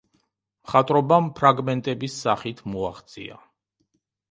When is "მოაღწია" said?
2.73-3.41